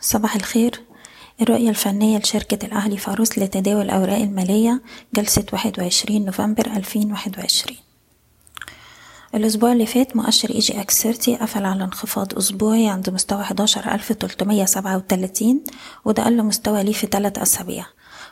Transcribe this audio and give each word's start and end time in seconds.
صباح 0.00 0.36
الخير. 0.36 0.80
الرؤية 1.40 1.70
الفنية 1.70 2.18
لشركة 2.18 2.66
الأهلي 2.66 2.96
فاروس 2.96 3.38
لتداول 3.38 3.82
الأوراق 3.82 4.16
المالية 4.16 4.82
جلسة 5.14 5.44
واحد 5.52 5.80
وعشرين 5.80 6.24
نوفمبر 6.24 6.66
ألفين 6.66 7.12
واحد 7.12 7.38
وعشرين. 7.38 7.76
الأسبوع 9.34 9.72
اللي 9.72 9.86
فات 9.86 10.16
مؤشر 10.16 10.50
EGX 10.50 11.02
30 11.02 11.36
قفل 11.36 11.64
على 11.64 11.84
انخفاض 11.84 12.38
أسبوعي 12.38 12.88
عند 12.88 13.10
مستوى 13.10 13.44
حداشر 13.44 13.94
ألف 13.94 14.12
تلتمية 14.12 14.64
سبعة 14.64 14.96
وتلاتين 14.96 15.64
وده 16.04 16.22
أقل 16.22 16.42
مستوى 16.42 16.82
ليه 16.82 16.92
في 16.92 17.06
تلات 17.06 17.38
أسابيع. 17.38 17.86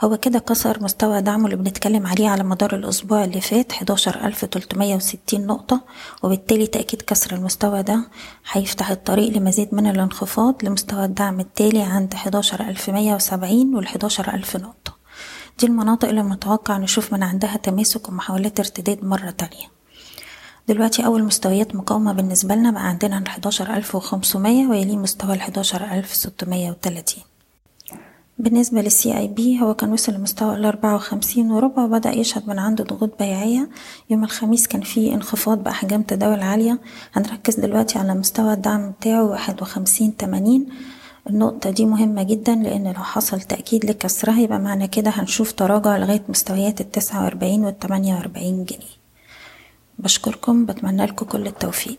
هو 0.00 0.16
كده 0.16 0.38
كسر 0.38 0.82
مستوى 0.82 1.20
دعمه 1.22 1.44
اللي 1.44 1.56
بنتكلم 1.56 2.06
عليه 2.06 2.28
على 2.28 2.42
مدار 2.44 2.74
الأسبوع 2.76 3.24
اللي 3.24 3.40
فات 3.40 3.72
حداشر 3.72 4.24
ألف 4.26 4.44
تلتمية 4.44 4.94
وستين 4.96 5.46
نقطة 5.46 5.80
وبالتالي 6.22 6.66
تأكيد 6.66 7.02
كسر 7.02 7.36
المستوى 7.36 7.82
ده 7.82 8.08
هيفتح 8.52 8.90
الطريق 8.90 9.36
لمزيد 9.36 9.74
من 9.74 9.86
الانخفاض 9.86 10.64
لمستوى 10.64 11.04
الدعم 11.04 11.40
التالي 11.40 11.82
عند 11.82 12.14
حداشر 12.14 12.60
ألف 12.60 12.90
مية 12.90 13.14
وسبعين 13.14 13.74
والحداشر 13.74 14.34
ألف 14.34 14.56
نقطة. 14.56 14.96
دي 15.60 15.66
المناطق 15.66 16.08
اللي 16.08 16.22
متوقع 16.22 16.78
نشوف 16.78 17.12
من 17.12 17.22
عندها 17.22 17.56
تماسك 17.56 18.08
ومحاولات 18.08 18.60
ارتداد 18.60 19.04
مرة 19.04 19.30
تانية. 19.30 19.66
دلوقتي 20.68 21.06
أول 21.06 21.22
مستويات 21.24 21.74
مقاومة 21.76 22.12
بالنسبة 22.12 22.54
لنا 22.54 22.70
بقى 22.70 22.88
عندنا 22.88 23.18
الحداشر 23.18 23.74
ألف 23.74 23.94
وخمسمية 23.94 24.66
ويليه 24.66 24.96
مستوى 24.96 25.34
الحداشر 25.34 25.84
ألف 25.84 26.14
ستمية 26.14 26.70
وتلاتين. 26.70 27.22
بالنسبة 28.38 28.82
للسي 28.82 29.18
اي 29.18 29.28
بي 29.28 29.60
هو 29.60 29.74
كان 29.74 29.92
وصل 29.92 30.12
لمستوى 30.12 30.54
الأربعة 30.56 30.94
وخمسين 30.94 31.50
وربع 31.50 31.84
وبدأ 31.84 32.10
يشهد 32.10 32.48
من 32.48 32.58
عنده 32.58 32.84
ضغوط 32.84 33.18
بيعية. 33.18 33.68
يوم 34.10 34.24
الخميس 34.24 34.66
كان 34.66 34.80
فيه 34.80 35.14
انخفاض 35.14 35.62
بأحجام 35.64 36.02
تداول 36.02 36.40
عالية. 36.40 36.78
هنركز 37.12 37.60
دلوقتي 37.60 37.98
على 37.98 38.14
مستوى 38.14 38.52
الدعم 38.52 38.90
بتاعه 38.90 39.24
واحد 39.24 39.62
وخمسين 39.62 40.16
تمانين. 40.16 40.66
النقطة 41.30 41.70
دي 41.70 41.84
مهمة 41.84 42.22
جدا 42.22 42.54
لأن 42.54 42.86
لو 42.86 43.02
حصل 43.04 43.40
تأكيد 43.40 43.84
لكسرها 43.84 44.40
يبقى 44.40 44.58
معنى 44.58 44.88
كده 44.88 45.10
هنشوف 45.10 45.52
تراجع 45.52 45.96
لغاية 45.96 46.22
مستويات 46.28 46.80
التسعة 46.80 47.24
وأربعين 47.24 47.64
والتمانية 47.64 48.14
وأربعين 48.14 48.64
جنيه. 48.64 48.98
بشكركم 49.98 50.66
بتمنى 50.66 51.06
لكم 51.06 51.26
كل 51.26 51.46
التوفيق. 51.46 51.98